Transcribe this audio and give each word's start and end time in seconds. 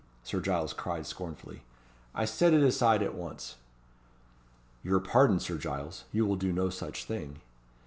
Sir 0.23 0.41
Giles 0.41 0.73
cried 0.73 1.05
scornfully. 1.05 1.61
"I 2.15 2.25
set 2.25 2.55
it 2.55 2.63
aside 2.63 3.03
at 3.03 3.13
once." 3.13 3.57
"Your 4.81 4.99
pardon, 4.99 5.39
Sir 5.39 5.59
Giles; 5.59 6.05
you 6.11 6.25
will 6.25 6.37
do 6.37 6.51
no 6.51 6.71
such 6.71 7.05
thing." 7.05 7.39